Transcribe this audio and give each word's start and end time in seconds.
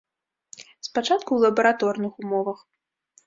Спачатку 0.87 1.27
ў 1.33 1.39
лабараторных 1.45 2.13
умовах. 2.25 2.59